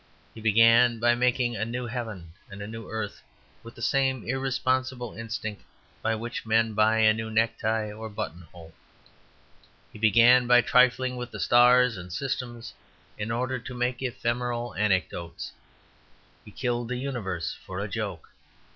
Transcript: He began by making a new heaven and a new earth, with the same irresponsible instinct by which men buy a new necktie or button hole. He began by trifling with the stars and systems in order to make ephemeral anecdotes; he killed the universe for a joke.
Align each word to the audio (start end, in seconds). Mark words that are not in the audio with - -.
He 0.33 0.41
began 0.41 0.97
by 0.99 1.13
making 1.13 1.55
a 1.55 1.63
new 1.63 1.85
heaven 1.85 2.33
and 2.49 2.59
a 2.59 2.65
new 2.67 2.89
earth, 2.89 3.21
with 3.61 3.75
the 3.75 3.83
same 3.83 4.27
irresponsible 4.27 5.13
instinct 5.13 5.61
by 6.01 6.15
which 6.15 6.43
men 6.43 6.73
buy 6.73 6.97
a 6.97 7.13
new 7.13 7.29
necktie 7.29 7.91
or 7.91 8.09
button 8.09 8.41
hole. 8.51 8.73
He 9.93 9.99
began 9.99 10.47
by 10.47 10.61
trifling 10.61 11.17
with 11.17 11.29
the 11.29 11.39
stars 11.39 11.97
and 11.97 12.11
systems 12.11 12.73
in 13.15 13.29
order 13.29 13.59
to 13.59 13.75
make 13.75 14.01
ephemeral 14.01 14.73
anecdotes; 14.73 15.51
he 16.43 16.49
killed 16.49 16.87
the 16.87 16.97
universe 16.97 17.55
for 17.63 17.79
a 17.79 17.87
joke. 17.87 18.29